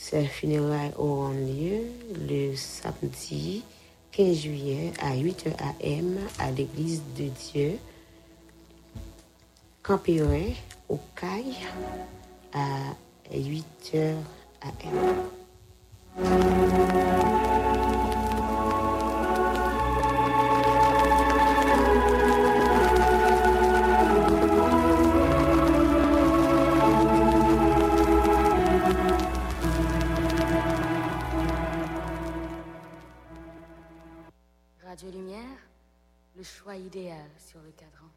[0.00, 1.82] Ces funérailles auront lieu
[2.26, 3.62] le samedi
[4.12, 7.78] 15 juillet à 8h AM à l'église de Dieu,
[9.82, 10.52] Campérin,
[10.88, 11.44] au CAI,
[12.54, 12.94] à
[13.30, 14.14] 8h
[14.62, 15.20] AM.
[36.90, 38.08] Idéal sur le cadran.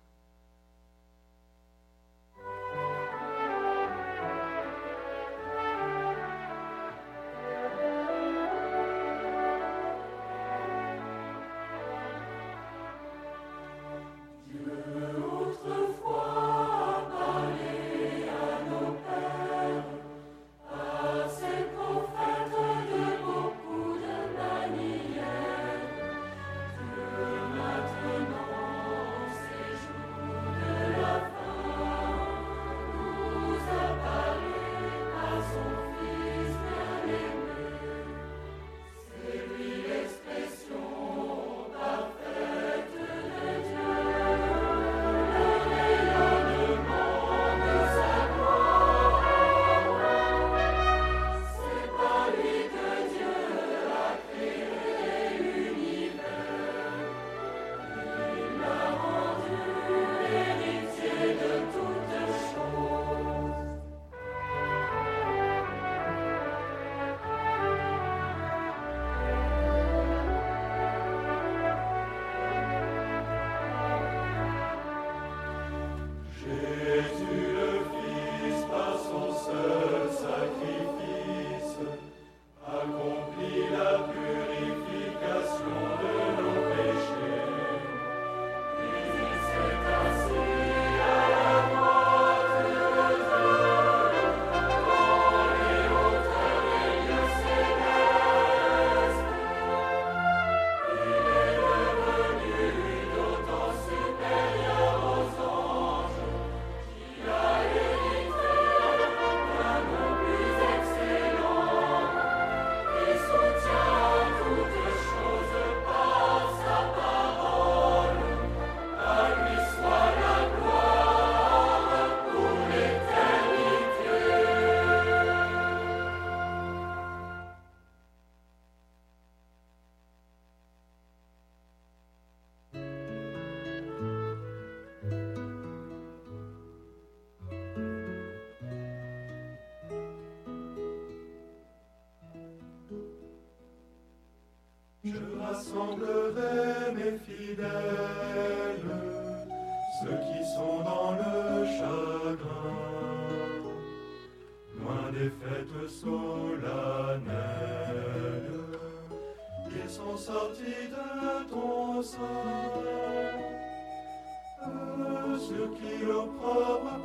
[165.54, 167.00] Eux, ceux qui l'opprobre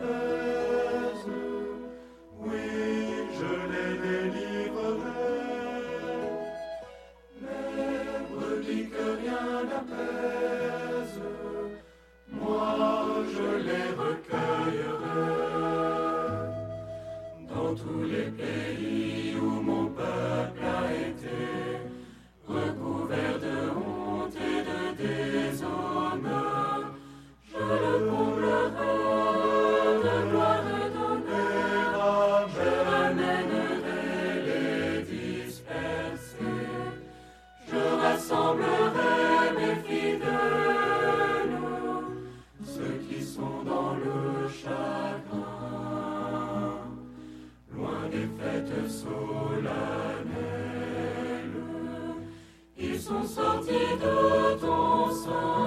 [53.66, 55.57] de ton sein,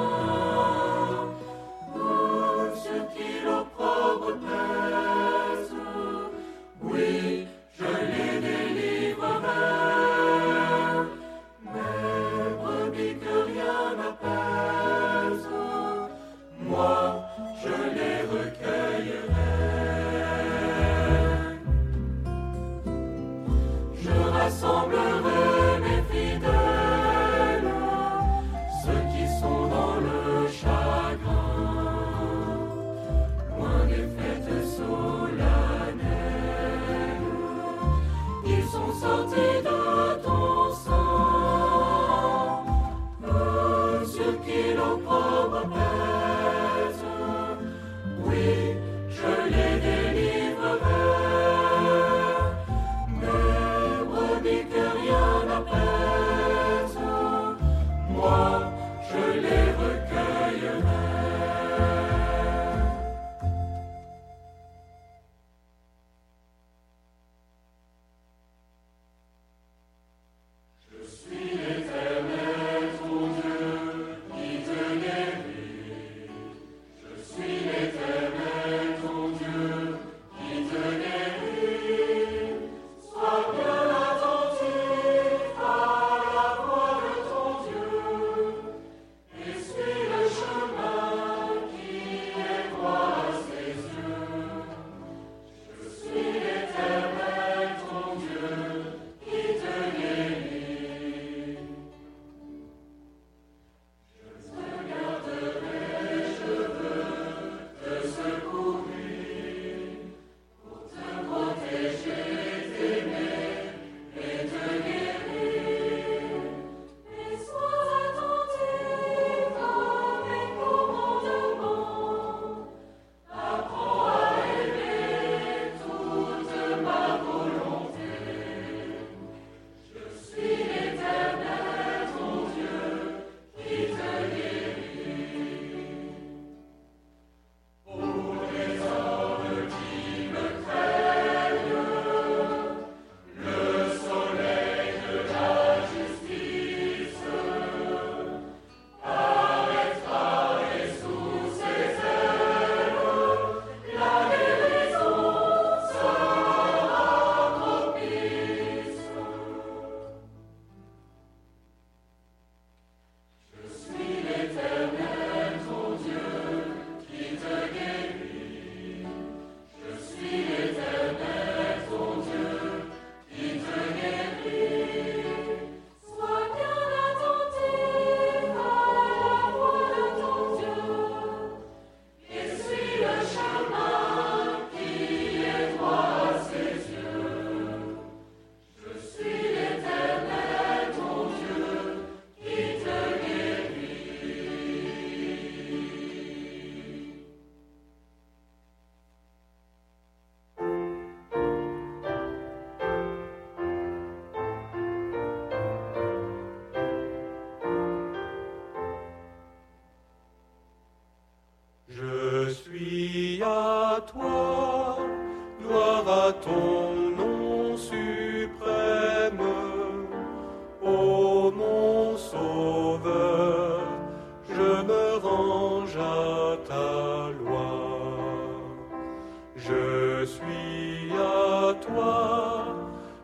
[231.74, 232.66] toi,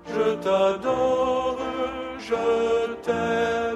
[0.07, 1.57] je t'adore,
[2.19, 3.66] je t'aime.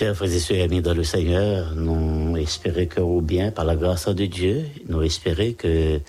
[0.00, 3.76] Chers frères et sœurs amis dans le Seigneur, nous espérons que au bien, par la
[3.76, 6.00] grâce de Dieu, nous espérons que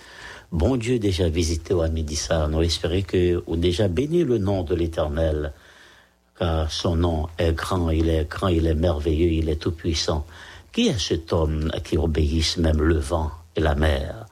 [0.50, 2.18] bon Dieu déjà visité au midi
[2.48, 5.52] nous espérons que ou déjà béni le nom de l'Éternel,
[6.38, 10.24] car son nom est grand, il est grand, il est merveilleux, il est tout puissant.
[10.72, 14.24] Qui est cet homme à qui obéissent même le vent et la mer?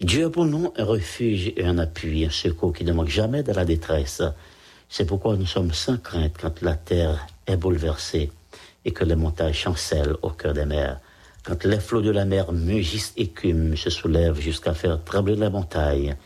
[0.00, 3.42] Dieu est pour nous un refuge et un appui, un secours qui ne manque jamais
[3.42, 4.22] de la détresse.
[4.88, 8.30] C'est pourquoi nous sommes sans crainte quand la terre est bouleversée
[8.84, 11.00] et que les montagnes chancellent au cœur des mers.
[11.44, 16.16] Quand les flots de la mer mugissent, écument, se soulèvent jusqu'à faire trembler la montagne.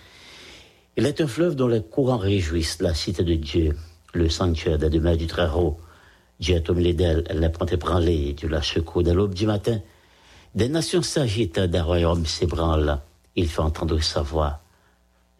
[0.97, 3.77] Il est un fleuve dont les courants réjouissent la cité de Dieu,
[4.15, 5.79] le sanctuaire des demeures du Très-Haut.
[6.41, 9.47] Dieu est au milieu d'elle, elle les prend ébranlée, Dieu la secoue dès l'aube du
[9.47, 9.81] matin.
[10.55, 13.01] Des nations s'agitent, des royaumes s'ébranlent,
[13.37, 14.61] il fait entendre sa voix.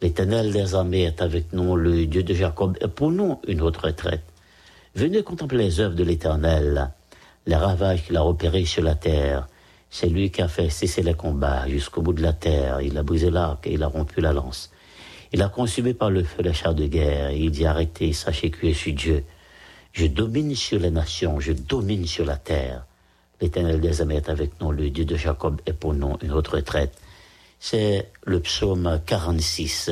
[0.01, 3.85] L'éternel des armées est avec nous, le Dieu de Jacob est pour nous une autre
[3.85, 4.23] retraite.
[4.95, 6.91] Venez contempler les œuvres de l'éternel,
[7.45, 9.47] les ravages qu'il a opérés sur la terre.
[9.89, 12.81] C'est lui qui a fait cesser les combats jusqu'au bout de la terre.
[12.81, 14.71] Il a brisé l'arc et il a rompu la lance.
[15.31, 17.31] Il a consumé par le feu les chars de guerre.
[17.31, 19.23] Il dit arrêtez, sachez que je suis Dieu.
[19.91, 22.85] Je domine sur les nations, je domine sur la terre.
[23.41, 26.55] L'éternel des armées est avec nous, le Dieu de Jacob est pour nous une autre
[26.55, 26.97] retraite
[27.65, 29.89] c'est le psaume 46.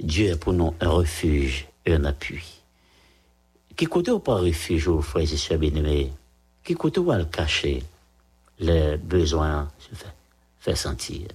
[0.00, 2.60] Dieu est pour nous un refuge et un appui.
[3.74, 6.12] Qui côté ou pas refuge, aux frères et sœurs bien-aimés?
[6.64, 7.82] Qui côté ou le cacher
[8.60, 10.14] Les besoins se fait,
[10.60, 11.26] fait sentir?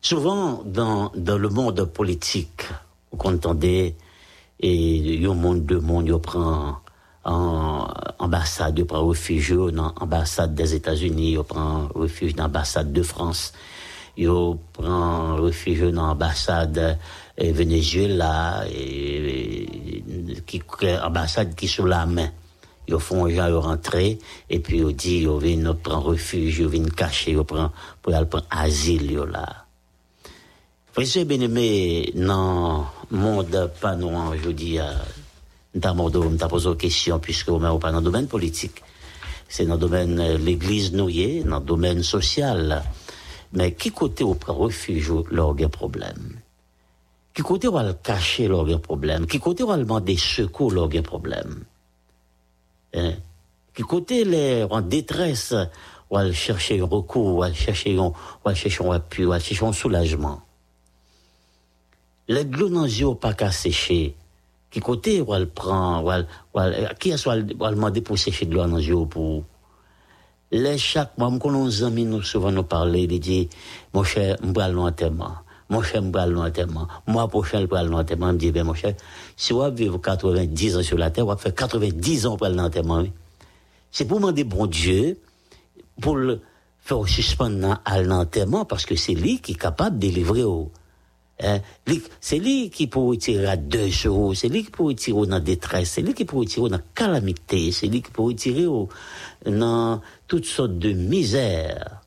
[0.00, 2.64] Souvent, dans, dans le monde politique,
[3.12, 3.94] on entendait,
[4.58, 6.80] et il y a un monde, deux mondes, il prend
[7.24, 7.86] en
[8.18, 13.52] ambassade, il prend refuge dans l'ambassade des États-Unis, il prend refuge dans l'ambassade de France,
[14.16, 14.30] il
[14.72, 16.98] prend refuge dans l'ambassade
[17.36, 20.02] eh, Venezuela, et,
[20.46, 20.62] qui,
[21.02, 22.30] ambassade qui sous la main.
[22.90, 24.18] Ils font gens rentrer,
[24.48, 27.70] et puis ils disent, ils viennent prendre refuge, ils viennent cacher, ils prennent,
[28.02, 29.66] pour aller prendre asile, là.
[30.92, 34.78] Frère bien aimé, dans monde, pas non, je dis,
[35.74, 38.82] D'abord, t'a posé question, puisque on n'est pas dans le domaine politique.
[39.48, 42.82] C'est dans le domaine de l'église nouée, dans le domaine social.
[43.52, 46.40] Mais qui côté au prend refuge lors des problèmes?
[47.34, 49.26] Qui côté va le cacher lors des problèmes?
[49.26, 50.72] Qui côté va demander secours
[51.04, 51.62] problèmes?
[51.62, 51.79] Hein?
[52.92, 55.54] Qui côté les en détresse
[56.10, 58.12] va chercher un recours, va chercher un,
[58.44, 60.42] va chercher un appui, va chercher un soulagement?
[62.28, 64.14] Les glonangios pas qu'à sécher,
[64.70, 66.60] qui côté ou elle prend ou elle, ou
[66.98, 69.44] qui est-ce qu'elle demander pour sécher de l'eau dans le pour?
[70.52, 73.48] Les chaque mois quand nos amis nous souvent nous parler ils disent
[73.94, 75.36] mon cher m'bral non enterrement
[75.70, 77.28] mon cher m'bral non enterrement moi.
[77.28, 78.94] Prochain m'bral non enterrement me dit ben mon cher
[79.36, 83.04] si vous vivre 90 ans sur la terre vous faire 90 ans pour l'enterrement
[83.90, 85.18] c'est pour demander bon Dieu
[86.00, 86.40] pour le
[86.80, 90.70] faire suspendre à l'enterrement parce que c'est lui qui est capable de délivrer au
[91.42, 91.60] Hein?
[92.20, 95.92] C'est lui qui peut tirer à deux jours, c'est lui qui peut tirer dans détresse,
[95.92, 98.66] c'est lui qui peut tirer dans calamité, c'est lui qui peut tirer
[99.46, 102.02] dans toutes sortes de misères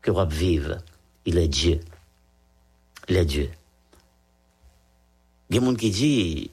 [0.00, 0.78] que va vivre.
[1.26, 1.80] Il est Dieu.
[3.08, 3.50] Il est Dieu.
[5.48, 6.48] Il y a des gens qui disent,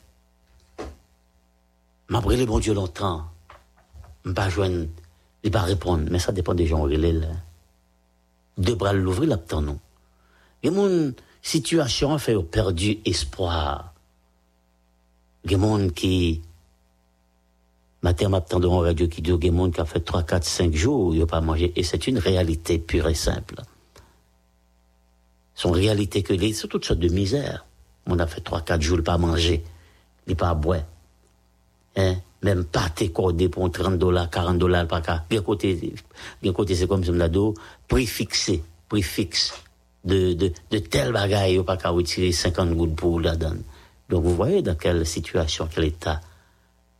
[2.09, 3.25] m'a brûlé bon Dieu longtemps,
[4.23, 4.87] m'a pas joindre,
[5.43, 7.27] il va répondre, mais ça dépend des gens, là.
[8.57, 9.79] Deux bras l'ouvrir, là, non.
[10.61, 13.93] Il y a des situation fait perdu espoir.
[15.43, 16.41] Il y a des gens qui,
[18.03, 20.23] matin, m'attend en radio qui dit, il y a des gens qui a fait 3,
[20.23, 21.73] 4, 5 jours, ils n'ont pas mangé.
[21.75, 23.55] Et c'est une réalité pure et simple.
[25.55, 27.65] Son réalité que les, c'est toutes sortes de misère.
[28.07, 29.63] On a fait 3, 4 jours, pas manger,
[30.27, 30.81] il pas boire.
[31.95, 32.15] Hein?
[32.41, 35.23] Même pas codé pour 30 dollars, 40 dollars, pas qu'à.
[35.29, 35.93] Bien côté,
[36.41, 37.53] bien côté, c'est comme ça, on
[37.87, 39.53] prix fixé, prix fixe
[40.03, 43.63] de, de, de tels bagailles, pas qu'à retirer 50 gouttes pour la donne.
[44.09, 46.19] Donc vous voyez dans quelle situation, quel état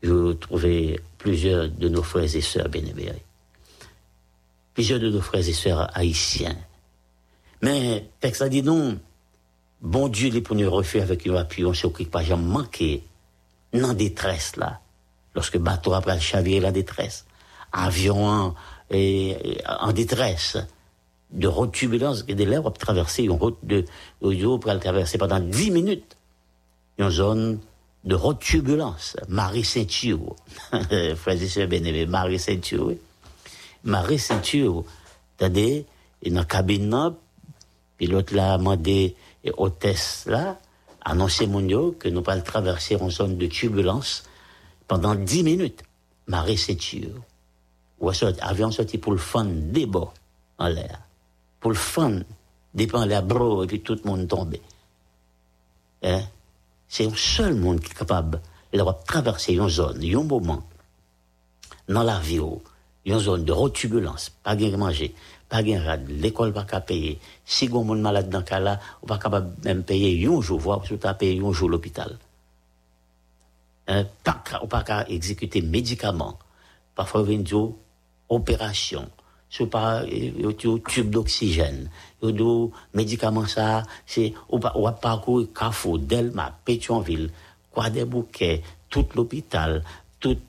[0.01, 3.23] je trouvais plusieurs de nos frères et sœurs bénévérés.
[4.73, 6.55] Plusieurs de nos frères et sœurs haïtiens.
[7.63, 8.99] Mais, texte a dit non,
[9.81, 13.03] bon Dieu les nous refaire avec une appui, on s'occupe pas, j'ai manqué,
[13.73, 14.81] dans détresse là.
[15.33, 17.25] Lorsque bateau après le chavier la détresse.
[17.71, 18.53] Avion
[18.91, 20.57] et, en détresse.
[21.31, 23.85] De route turbulence que des lèvres traverser une route de
[24.21, 26.17] pour pour traverser pendant 10 minutes.
[26.99, 27.59] Une zone
[28.03, 29.15] de route turbulence.
[29.29, 30.35] Marie Ceinture
[31.15, 32.91] frère et sœurs bien Marie Ceinture
[33.85, 34.83] Marie Ceinture
[35.39, 35.85] c'est-à-dire
[36.25, 37.15] dans la cabine
[38.03, 40.57] pilote là demandé et hôtesse là
[41.05, 44.23] annoncé mon que nous pas traverser une zone de turbulence
[44.87, 45.83] pendant 10 minutes
[46.27, 47.21] marée ceinture.
[47.99, 48.09] Ou
[48.41, 50.11] avion sorti pour le fun débat
[50.57, 50.99] en l'air.
[51.61, 52.19] Pour le fun,
[52.73, 54.61] dépend la bro et puis tout le monde tombé.
[56.03, 56.21] Hein?
[56.89, 58.41] C'est le seul monde qui est capable
[58.73, 60.63] de traverser une zone, un moment,
[61.87, 62.41] dans la vie,
[63.05, 65.15] une zone de rotubulance, pas de manger,
[65.53, 67.19] pas rad, l'école pas payer.
[67.45, 70.83] Si on monde malade dans ce cas-là, on pas capable même payer un jour, voire
[70.83, 72.17] surtout payer un jour l'hôpital.
[73.87, 74.05] Hein?
[74.23, 76.39] Pas, on pas exécuter médicaments.
[76.95, 77.69] Parfois, on dire
[78.29, 79.07] opération.
[79.47, 81.87] C'est pas un tube d'oxygène.
[82.23, 87.29] Un médicament ça, c'est, va parcourir Carrefour, Delma, Pétionville,
[87.69, 89.83] Croix des Bouquets, tout l'hôpital,
[90.19, 90.39] tout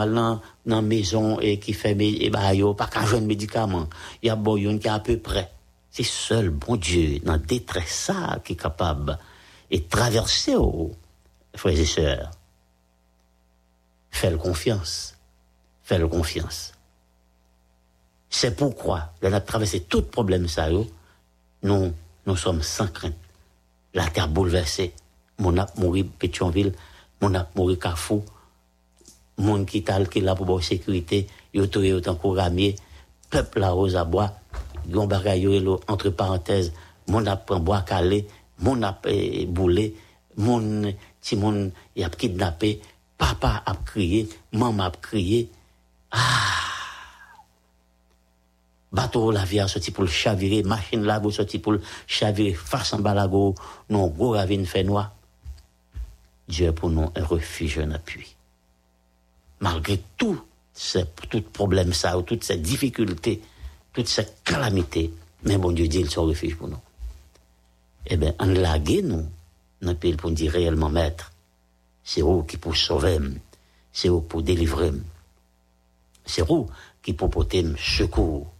[0.00, 3.88] est dans la maison et qui fait et bah yo pas qu'un jeune médicament
[4.22, 5.50] il y a bon qui est à peu près.
[5.90, 9.18] C'est seul bon Dieu dans détresse ça qui est capable
[9.70, 10.56] de traverser
[11.54, 12.30] frères et sœurs.
[14.10, 15.16] Fais confiance.
[15.82, 16.72] Fais confiance.
[18.30, 20.68] C'est pourquoi on a traversé tout problème ça
[21.62, 21.92] nous
[22.26, 23.14] nous sommes sans crainte.
[23.94, 24.94] La terre bouleversée.
[25.38, 26.72] Mon a mouru Pétionville
[27.22, 28.24] mon a mouru Carrefour
[29.38, 32.76] monde qui tal qui là pour la sécurité yo to yo tant ramier
[33.30, 34.32] peuple la rose à bois
[34.88, 36.72] gon bagay yo entre parenthèses
[37.08, 38.26] mon a prend bois calé
[38.58, 39.94] mon a eh, boulé
[40.36, 42.80] mon ti mon y a kidnappé
[43.18, 45.50] papa a crié maman a crié
[46.10, 46.58] ah!
[48.92, 52.94] Bateau la vie a sorti pour le chavirer machine la sorti pour le chavirer face
[52.94, 53.54] balago
[53.88, 55.12] non gros ravine fait noir
[56.48, 58.36] Dieu pour nous un refuge un appui
[59.62, 60.38] malgré tout
[60.74, 63.40] ces tout problème ça, ou toutes ces difficultés,
[63.92, 65.12] toutes ces calamités,
[65.44, 66.80] mais bon Dieu dit, il sont refuge pour nous.
[68.06, 69.26] Eh bien, en laguer nous,
[69.80, 71.32] dans pays pour dire réellement maître,
[72.04, 73.18] c'est vous qui pour sauver,
[73.92, 74.92] c'est vous pour délivrer,
[76.26, 76.68] c'est vous
[77.02, 78.50] qui pour porter secours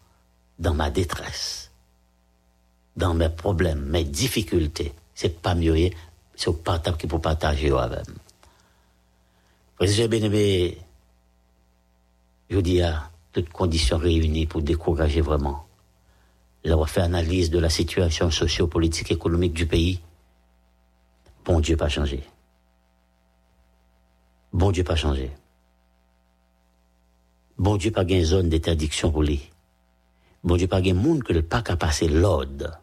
[0.59, 1.71] dans ma détresse,
[2.97, 4.93] dans mes problèmes, mes difficultés.
[5.15, 5.91] C'est pas mieux,
[6.37, 8.07] c'est pas qui pour partager avec.
[9.77, 10.79] Président bien-aimé,
[12.53, 15.67] je dis à toutes conditions réunies pour décourager vraiment.
[16.65, 20.01] L'avoir fait analyse de la situation socio-politique économique du pays.
[21.47, 22.23] Bon Dieu pas changé.
[24.53, 25.31] Bon Dieu pas changé.
[27.57, 29.51] Bon Dieu pas une zone d'interdiction pour lui.
[30.45, 32.79] Bon Dieu pas un monde que le pas qu'à passer l'ordre.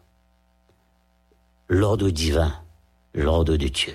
[1.68, 2.52] L'ordre divin,
[3.14, 3.94] l'ordre de Dieu.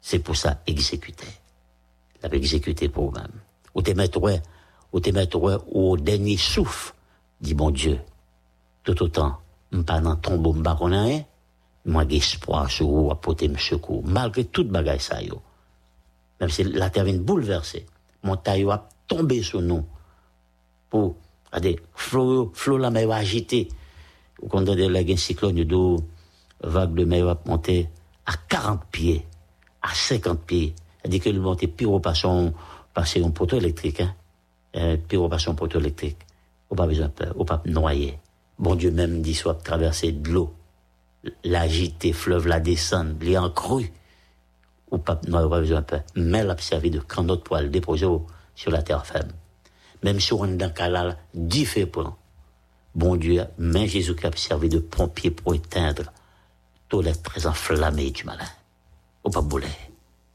[0.00, 1.28] C'est pour ça exécuter.
[2.22, 3.42] L'avait exécuté pour vous-même.
[3.74, 4.28] Ou t'es mettre, ou
[5.12, 6.94] mettre au dernier souffle,
[7.40, 7.98] dit bon Dieu.
[8.82, 9.38] Tout autant,
[9.72, 10.76] m'pas dans tombeau a
[11.86, 15.40] moi espoir sur vous apporter me secours, malgré toute bagaille ça yo.
[16.40, 17.86] Même si la terre vient bouleverser,
[18.22, 19.84] mon taillot a tombé sur nous.
[20.88, 21.14] Pour,
[21.46, 23.68] regardez, flot, flot la mer agité.
[24.40, 25.96] Ou quand on a un cyclone de
[26.62, 27.88] vague de mer va monter
[28.26, 29.26] à 40 pieds,
[29.82, 30.74] à 50 pieds.
[31.00, 34.14] C'est-à-dire que le monter pire au passer un poteau électrique, hein
[34.76, 36.18] euh, pyropation poteau électrique.
[36.70, 38.18] On pas besoin de peur, on pas noyer.
[38.58, 40.54] Bon Dieu même dit soit traverser de l'eau,
[41.44, 43.92] l'agiter, fleuve la descendre, les en cru.
[44.90, 46.02] Ou pas noyer, pas besoin de peur.
[46.14, 48.06] Mais l'a servi de camp notre poil déposé
[48.54, 49.32] sur la terre ferme.
[50.02, 52.16] Même si on est dans cas différent.
[52.94, 56.12] Bon Dieu, mais Jésus qui a servi de pompier pour éteindre
[56.88, 58.48] tous les très enflammés du malin.
[59.24, 59.68] Ou pas bouler.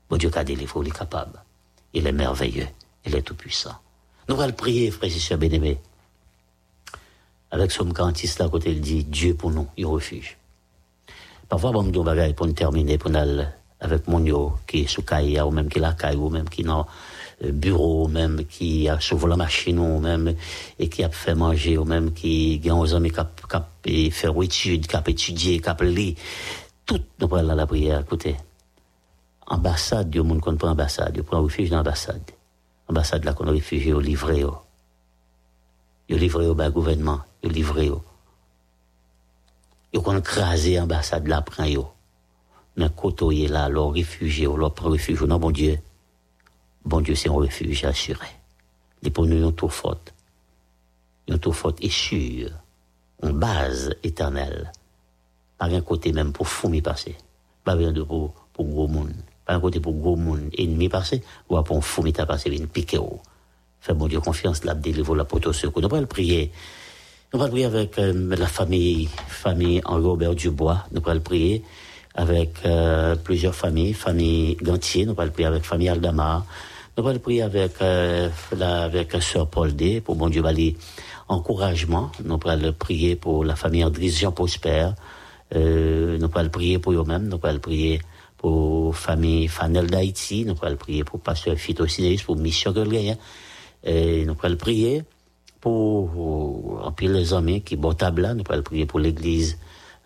[0.09, 1.41] Bon Dieu qui a délivré, il est capable.
[1.93, 2.67] Il est merveilleux.
[3.05, 3.75] Il est tout puissant.
[4.27, 5.77] Nous allons prier, frères et sœurs bien-aimés.
[7.51, 10.37] Avec son cantiste là, côté, il dit Dieu pour nous, il refuge.
[11.47, 13.19] Parfois, bon, nous bagaille pour nous terminer, pour nous
[13.79, 16.49] avec mon yo, qui est sous caille, ou même qui est la caille, ou même
[16.49, 16.87] qui est dans
[17.43, 20.33] bureau, ou même qui a sauvé la machine, ou même,
[20.79, 23.29] et qui a fait manger, ou même qui a aux amis qui a
[23.83, 26.15] fait étude, qui a étudié, qui a lu.
[26.83, 28.37] Tout, nous prenons la prière, écoutez.
[29.45, 32.34] Ambassade, Dieu, monde qu'on prend ambassade, Dieu prend refuge dans l'ambassade
[32.87, 34.57] ambassade là qu'on a réfugié au livré au.
[36.07, 38.01] Yo livré au bas gouvernement, yo livré au.
[39.93, 41.91] Yo qu'on crasé ambassade là prend yo.
[42.77, 45.79] Mais côté là, leur réfugié, leur prend refuge, non bon Dieu.
[46.83, 48.27] Bon Dieu, c'est un refuge assuré.
[49.01, 50.13] Les pour nous, tout faute.
[51.27, 52.49] Une tout faute et sûr.
[53.23, 54.71] Une base éternelle.
[55.57, 57.15] Pas un côté même pour fou passer.
[57.63, 59.13] Pas besoin de pour, pour gros monde
[59.47, 62.97] un côté pour gros monde ennemi passé, ou pour un fou mita passé, une piqué
[62.97, 63.19] ou.
[63.79, 65.81] Fais bon Dieu confiance, là, délivre la poteau secours.
[65.81, 66.51] Nous allons prier.
[67.33, 70.85] Nous allons prier avec euh, la famille, famille Henri-Robert Dubois.
[70.91, 71.63] Nous allons prier
[72.15, 76.45] avec euh, plusieurs familles, famille Gantier, nous allons prier avec famille Aldama,
[76.97, 80.77] Nous allons prier avec, euh, la, avec Sœur Paul D, pour bon Dieu, aller
[81.27, 82.09] encouragement.
[82.23, 84.91] Nous allons prier pour la famille Andris Jean Prosper.
[85.53, 87.27] Euh, nous allons prier pour eux-mêmes.
[87.27, 87.99] Nous allons prier
[88.45, 90.45] pour famille Fanel d'Haïti.
[90.45, 91.83] Nous allons prier pour Pasteur Fito
[92.23, 93.17] pour Mission Gueulgayen.
[93.83, 95.01] Et nous allons prier
[95.59, 99.57] pour, en les amis qui bon table Nous allons prier pour l'église,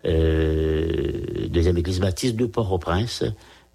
[0.06, 3.24] euh, deuxième église baptiste de Port-au-Prince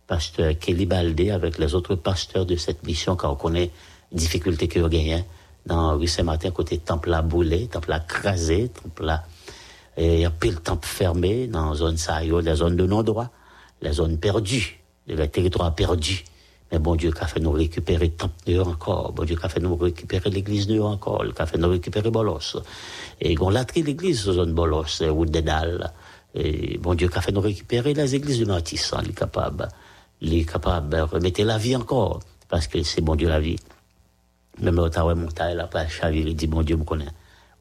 [0.07, 3.69] pasteur Kelly Baldé avec les autres pasteurs de cette mission, car on connaît
[4.11, 5.19] difficultés qu'il y a
[5.67, 9.25] dans rue Saint-Martin, côté temple à bouler, temple à craser, temple à,
[9.97, 13.29] a pile temple fermé dans zone ça, la zone de non-droit,
[13.85, 16.25] la zone perdue, le territoire perdu.
[16.71, 19.13] Mais bon Dieu, qu'a fait nous récupérer temple encore?
[19.13, 21.23] Bon Dieu, qu'a fait nous récupérer l'église de encore?
[21.35, 22.57] Qu'a fait nous récupérer Bolos?
[23.21, 25.93] Et on l'a l'église, zone Bolos, route des Dalles.
[26.33, 29.69] Et bon Dieu, qu'a fait nous récupérer les églises de Matissan, il est capable
[30.21, 32.19] il est capable de remettre la vie encore,
[32.49, 33.57] parce que c'est bon Dieu la vie.
[34.59, 37.11] Même taille montagne, là, pas chavir, il dit, bon Dieu me connaît.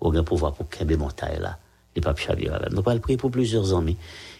[0.00, 1.58] Aucun pouvoir pour qu'un montagne là.
[1.96, 2.68] Il pas chavir là.
[2.70, 3.96] Nous le prier pour plusieurs amis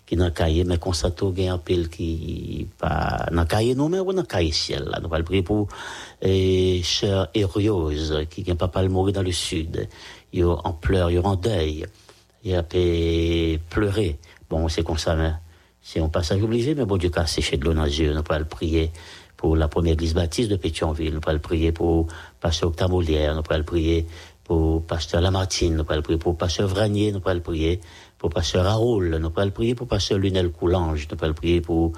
[0.07, 4.01] qui n'ont cahier, mais constato qu'il y a un pile qui, pas, cahier nous, mais
[4.01, 5.01] ou dans cahier ciel là.
[5.03, 5.69] Nous pas le prier pour,
[6.21, 9.89] eh, sœur Hériose, qui n'a pas pas mourir dans le sud.
[10.33, 11.87] Il en pleurs, il en deuil.
[12.43, 14.19] Il a pleurer.
[14.51, 15.33] Bon, c'est comme ça, mais,
[15.87, 18.23] c'est un passage obligé, mais bon Dieu, qu'a séché de l'eau dans les yeux, nous
[18.23, 18.91] pouvons le prier
[19.37, 22.07] pour la première église baptiste de Pétionville, nous pouvons le prier pour
[22.41, 24.07] pasteur Octave Molière, nous pouvons le prier
[24.45, 26.19] pour pasteur Lamartine, nous pouvons le prier.
[26.19, 27.81] Pour pasteur Vranier, nous pouvons le prier.
[28.19, 29.75] Pour pasteur Haroul, nous pouvons le prier.
[29.75, 31.61] Pour pasteur Lunel Coulange, nous pouvons le prier.
[31.61, 31.93] Pour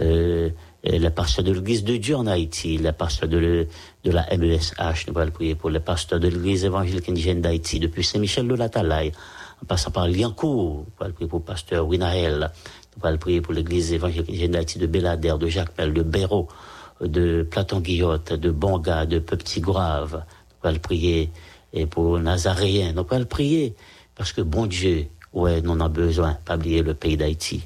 [0.00, 0.50] euh,
[0.84, 3.66] le pasteur de l'église de Dieu en Haïti, le pasteur de,
[4.04, 5.54] de la MESH, nous pouvons le prier.
[5.56, 9.12] Pour le pasteur de l'église évangélique indigène d'Haïti, depuis Saint-Michel de la Talaye,
[9.60, 11.88] en passant par Liancourt, nous pouvons le prier pour pasteur
[12.98, 16.48] on va le prier pour l'église évangélique d'Haïti de Bélader, de Jacques-Mel, de Béraud,
[17.00, 20.24] de Platon-Guillotte, de Bonga, de Petit Grave.
[20.64, 21.30] Va le prier
[21.72, 22.94] et pour Nazaréen.
[22.96, 23.74] On va le prier
[24.14, 27.62] parce que bon Dieu, ouais, nous en a besoin, pas oublier le pays d'Haïti.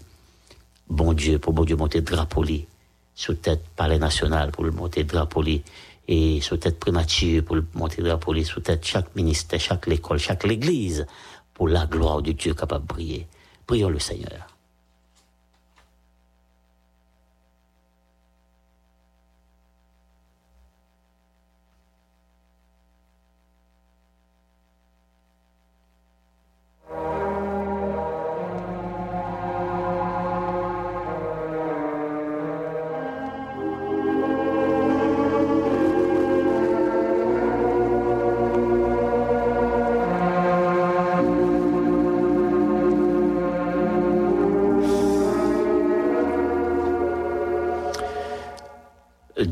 [0.88, 2.66] Bon Dieu, pour bon Dieu monter drapoli
[3.14, 5.62] sous tête palais national pour le monter drapoli
[6.08, 10.44] et sous tête primature pour le monter drapoli sous tête chaque ministère, chaque école, chaque
[10.46, 11.06] église
[11.54, 13.26] pour la gloire de Dieu capable de briller.
[13.66, 14.51] Prions le Seigneur.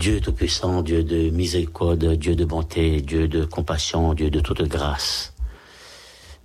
[0.00, 5.34] Dieu Tout-Puissant, Dieu de miséricorde, Dieu de bonté, Dieu de compassion, Dieu de toute grâce.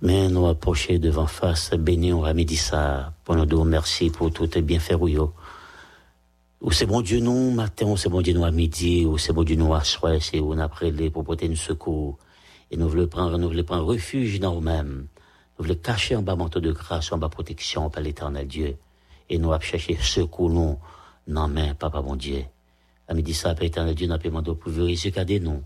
[0.02, 4.46] Mais nous approcher devant face, béni on dit ça, pour nous dire merci pour tout
[4.54, 9.06] les bienfaits ou c'est bon Dieu nous matin, ou c'est bon Dieu nous à midi,
[9.06, 12.18] ou c'est bon Dieu nous à soir, c'est on a les pour porter une secours.
[12.70, 15.06] Et nous voulons prendre, nous voulons prendre refuge dans nous-mêmes.
[15.58, 18.76] Nous voulons cacher en bas manteau de grâce, en bas protection par l'éternel Dieu.
[19.30, 20.78] Et nous allons chercher secours nous,
[21.26, 22.44] non main, papa mon Dieu.
[23.08, 25.62] À midi ça, Père éternel Dieu, n'a pas demandé pour vérifier qu'à des noms.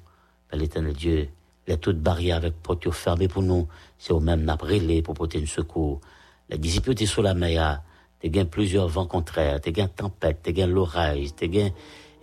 [0.49, 1.29] Père l'éternel Dieu,
[1.67, 3.67] les toutes barrières avec porte fermées pour nous,
[3.99, 6.01] c'est au même n'a pour porter une secours.
[6.51, 7.83] Les disciples étaient sur la mer,
[8.19, 11.71] t'es gain plusieurs vents contraires, t'es gain tempête, t'es gain l'orage, t'es gain,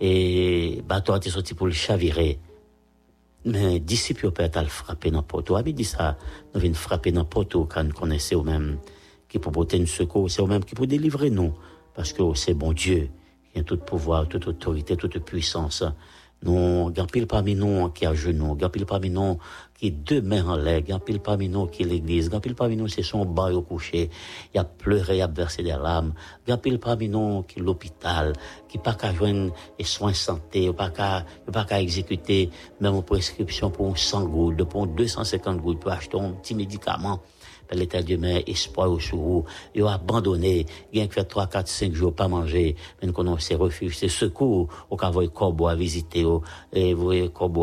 [0.00, 2.38] et bateau t'es sorti pour le chavirer.
[3.44, 5.50] Mais disciples peut être frapper dans porte.
[5.50, 6.16] À midi ça,
[6.54, 8.78] nous venons frapper dans porte quand nous connaissons au même,
[9.28, 11.54] qui pour porter une secours, c'est au même qui pour délivrer nous.
[11.94, 13.10] Parce que c'est bon Dieu
[13.64, 15.84] tout pouvoir, toute autorité, toute puissance.
[16.40, 19.38] Nous, pile parmi nous qui a genoux, pile parmi nous
[19.76, 23.02] qui deux mains en l'air, pile parmi nous qui est l'église, pile parmi nous c'est
[23.02, 24.08] son bas au coucher,
[24.54, 26.14] il a pleuré, il a versé des larmes,
[26.62, 28.34] pile parmi nous qui l'hôpital,
[28.68, 33.70] qui pas qu'à joindre les soins santé, pas qu'à, pas qu'à exécuter même une prescription
[33.70, 37.20] pour 100 gouttes, pour 250 gouttes pour acheter un petit médicament
[37.74, 41.68] l'état de main, espoir au sous ils ont abandonné, il y a fait 3, 4,
[41.68, 45.66] 5 jours pas manger, mais nous connaissons ces refuges, ces secours, au cas où corbeau
[45.66, 46.24] à visiter,
[46.72, 47.12] et vous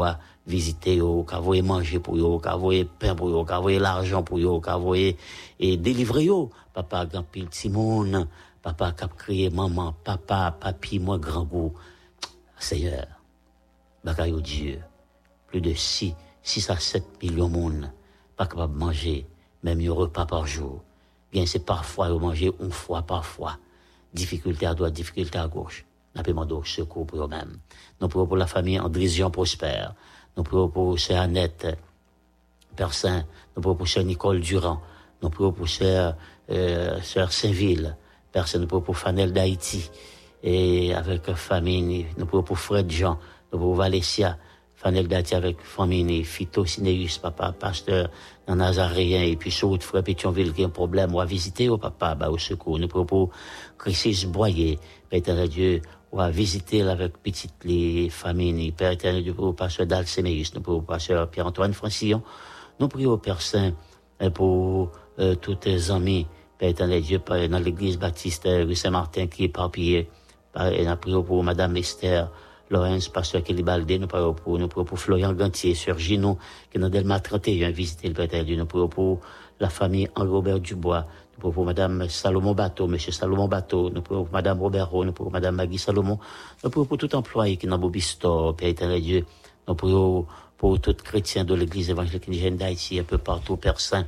[0.01, 3.45] à visiter, au cas où manger pour eux, au cas où pain pour eux, au
[3.45, 5.15] cas où l'argent pour eux, au cas où et
[5.59, 6.49] délivrer eux.
[6.73, 8.27] Papa, grand pile Simone,
[8.61, 11.73] papa cap crié maman, papa, papi, moi grand goût.
[12.59, 13.07] Seigneur,
[14.03, 14.79] bagaille Dieu,
[15.47, 16.13] plus de 6,
[16.43, 17.91] 6 à 7 millions de monde,
[18.35, 19.25] pas capable de manger,
[19.65, 20.83] même un repas par jour.
[21.33, 23.57] Bien, c'est parfois manger une fois parfois.
[24.13, 25.85] Difficulté à droite, difficulté à gauche.
[26.15, 27.57] Nous demandons secours pour eux-mêmes.
[27.99, 29.87] Nous prions pour la famille Andrézian Prosper.
[30.37, 31.67] Nous prions pour Sœur Annette,
[32.75, 33.25] Père Saint.
[33.55, 34.81] Nous prions pour Sœur Nicole Durand.
[35.21, 36.15] Nous prions pour Sœur,
[36.51, 37.97] euh, Saint-Ville.
[38.31, 39.89] Père Saint, nous prions pour Fanel d'Haïti.
[40.43, 43.17] Et avec famille, nous prions pour Fred Jean.
[43.51, 44.37] Nous prions pour Valécia.
[44.75, 48.09] Fanel d'Haïti avec famille, Phyto Cinéus, papa, pasteur,
[48.45, 51.77] dans Nazaréen, et puis sur frère Pétionville qui a un problème, on va visiter au
[51.77, 52.77] papa, bah, au secours.
[52.77, 53.29] Nous prions pour
[53.77, 54.77] Christus Boyer,
[55.09, 59.87] Père éternel Dieu, on va visiter avec petites les familles, Père éternel Dieu, pour pasteur
[59.87, 62.21] Dalcéméus, nous pour pasteur Pierre-Antoine Francillon,
[62.79, 63.71] nous prions au Père Saint,
[64.21, 69.27] euh, pour euh, tous tes amis, Père éternel Dieu, dans l'église baptiste euh, rue Saint-Martin
[69.27, 70.09] qui est éparpillée,
[70.57, 72.29] et nous prions pour Madame Esther,
[72.69, 76.37] Lorenz, pasteur Kelly Baldé, nous prions pour, nous prions pour Florian Gantier, Sœur Gino,
[76.71, 79.19] qui dans Delma 31, visiter le Père Dieu, nous prions pour
[79.59, 84.23] la famille Henri-Robert Dubois, nous prions pour Madame Salomon Bateau, Monsieur Salomon Bateau, nous prions
[84.23, 86.17] pour Madame Robert nous prions pour Madame Maggie Salomon,
[86.63, 89.25] nous prions pour tout employé qui est dans Bobisto, Père éternel Dieu,
[89.67, 90.25] nous prions
[90.57, 94.05] pour tout chrétien de l'église évangélique indigène d'Haïti, un peu partout, Père Saint.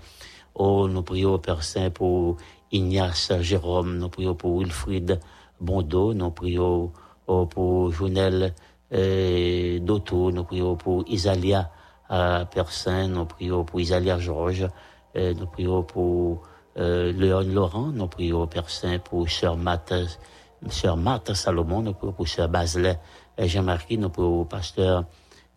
[0.56, 2.38] Oh, nous prions, Père Saint, pour
[2.72, 5.20] Ignace Jérôme, nous prions pour Wilfried
[5.62, 6.92] Bondo, nous prions
[7.28, 8.54] pour Jounel
[8.94, 11.70] euh, nous prions pour Isalia
[12.10, 14.68] euh, Père Saint, nous prions pour Isalia Georges,
[15.18, 16.44] euh, nous prions pour
[16.78, 19.94] euh, Léon Laurent, nous prions Père Saint pour Sœur Marthe,
[20.70, 22.98] Sœur Marthe Salomon, nous prions pour Sœur Baselet
[23.38, 25.04] Jean-Marie, nous prions pour Pasteur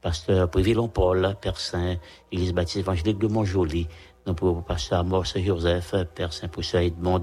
[0.01, 1.97] Pasteur Prévillon Paul, Père Saint,
[2.33, 3.87] Église Baptiste évangélique de Montjoli,
[4.27, 7.23] nous prions pour Pasteur Amorce Joseph, Père Saint pour Sœur Edmond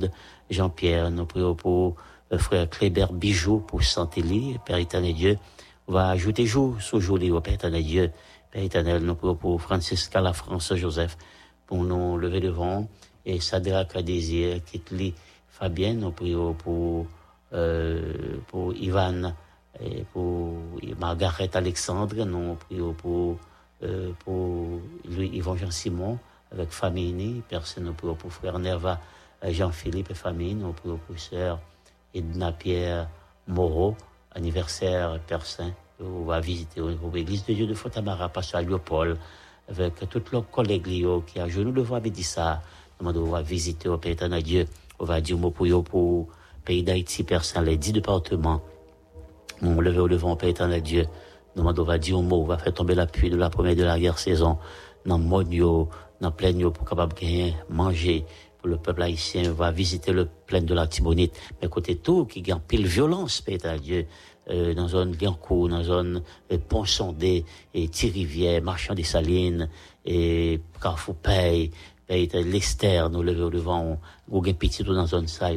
[0.50, 1.96] Jean-Pierre, nous prions pour
[2.36, 5.38] Frère Kléber Bijou pour Santélie, Père éternel Dieu.
[5.88, 8.12] Va ajouter jour sous Joli au Père éternel Dieu.
[8.52, 11.18] Père éternel, nous prions pour Francisca La France Joseph,
[11.66, 12.88] pour nous lever devant,
[13.26, 15.14] et Sadra Kadésir, Kitli
[15.48, 17.08] Fabienne, nous prions pour,
[17.54, 19.34] euh, pour Ivan,
[19.80, 20.54] et pour
[21.00, 23.38] Margaret Alexandre, nous prions pour,
[23.84, 26.20] euh, pour lui, Yvon Jean-Simon,
[26.52, 29.00] avec famille, personne, nous prions pour frère Nerva
[29.44, 31.60] Jean-Philippe et famille, nous prions pour sœur
[32.18, 33.08] Edna Pierre
[33.48, 33.96] Moreau,
[34.34, 36.82] anniversaire Père Saint, on va visiter
[37.14, 39.20] l'église de Dieu de Fontamara, pasteur Léopold,
[39.70, 42.62] avec tous leurs collègues qui a genoux devant Bédissa,
[43.00, 44.66] on va visiter au Père Dieu,
[44.98, 46.28] on va dire mot pour pour
[46.66, 48.62] pays d'Haïti, Père Saint, les dix départements,
[49.62, 51.06] on lever au devant, Père éternel Dieu.
[51.56, 53.84] Nous on va dire un mot, va faire tomber la pluie de la première de
[53.84, 54.58] la guerre saison.
[55.06, 58.26] Dans Monio, dans plein pour capable de manger.
[58.68, 61.40] Le peuple haïtien, va visiter le plein de la Tibonite.
[61.62, 64.06] Mais côté tout, qui gagne pile violence, Père éternel Dieu.
[64.50, 66.22] Euh, dans zone Liancourt, dans zone
[66.54, 69.68] euh, Pont Sondé, et Thirivière, Marchand des Salines,
[70.06, 71.72] et Carrefour Paye,
[72.10, 74.00] l'Esther, nous au devant,
[74.32, 75.50] on gagne petit tout dans zone ça,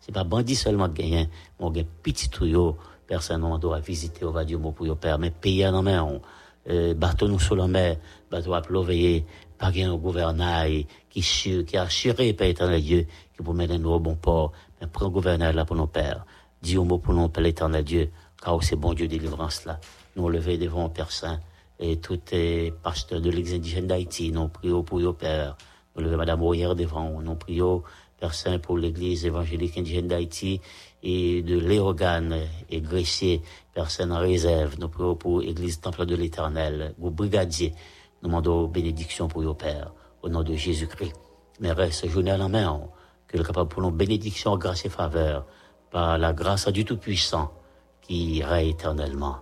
[0.00, 1.28] C'est pas bandit seulement de gagner,
[1.60, 2.74] on gagne petit tout,
[3.06, 6.20] personne on doit visiter, on va dire pour yo père, mais pays en main, on,
[6.68, 7.96] euh, bateau nous sur la mer,
[8.30, 9.24] bateau à plover,
[9.62, 14.00] pas un gouvernail qui qui a assuré, Père éternel Dieu, qui pour mettre nous au
[14.00, 16.26] bon port, mais prends gouvernail là pour nos pères.
[16.60, 18.10] Dis au mot pour nous, Père éternel Dieu,
[18.42, 19.78] car c'est bon Dieu délivrance là.
[20.16, 21.38] Nous lever devant Père Saint,
[21.78, 25.56] et tous les pasteurs de l'église indigène d'Haïti, nous prions pour nos pères.
[25.94, 27.84] Nous lever Madame Royer devant, nous prions
[28.18, 30.60] Père Saint pour l'église évangélique indigène d'Haïti,
[31.04, 32.36] et de Léogane
[32.68, 34.74] et Gressier, personne en réserve.
[34.80, 37.74] Nous prions pour l'Église Temple de l'Éternel, vos brigadiers.
[38.22, 41.14] Nous demandons bénédiction pour vos pères, au nom de Jésus-Christ.
[41.60, 42.80] Mais reste journée à la main,
[43.26, 45.46] que le capable pour nous bénédiction, grâce et faveur,
[45.90, 47.52] par la grâce du Tout-Puissant,
[48.00, 49.38] qui règne éternellement.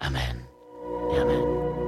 [0.00, 0.44] Amen.
[1.12, 1.79] Amen.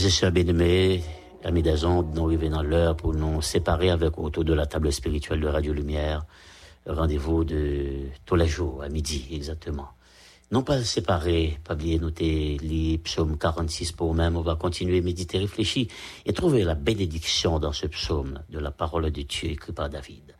[0.00, 1.02] Frères et sœurs bien-aimés,
[1.44, 5.40] amis d'Azon, nous arrivons dans l'heure pour nous séparer avec autour de la table spirituelle
[5.40, 6.24] de Radio Lumière.
[6.86, 9.88] Rendez-vous de tous les jours, à midi exactement.
[10.52, 15.02] Non pas séparer, pas oublier noter les psaumes 46 pour même, on va continuer à
[15.02, 15.86] méditer, réfléchir
[16.24, 20.34] et trouver la bénédiction dans ce psaume de la parole de Dieu écrit par David.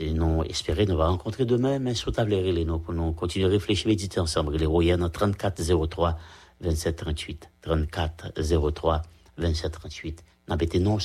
[0.00, 3.50] Et nous espérer nous va rencontrer demain, mais sous table les pour nous continuer à
[3.50, 4.56] réfléchir, méditer ensemble.
[4.56, 6.16] Les Royens 34 03
[6.60, 8.32] 27 38 34
[8.72, 9.02] 03
[9.38, 10.24] 27 38.
[10.48, 10.98] N'embêtez non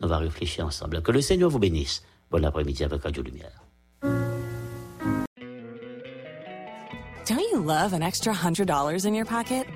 [0.00, 1.02] nous va réfléchir ensemble.
[1.02, 2.02] Que le Seigneur vous bénisse.
[2.30, 3.64] Bon après-midi avec Radio Lumière.
[7.26, 9.66] Don't you love an extra $100 in your pocket?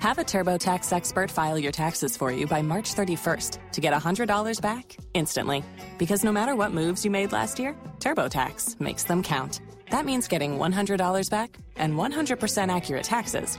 [0.00, 4.60] Have a TurboTax expert file your taxes for you by March 31st to get $100
[4.60, 5.62] back instantly.
[5.98, 9.60] Because no matter what moves you made last year, TurboTax makes them count.
[9.90, 13.58] That means getting $100 back and 100% accurate taxes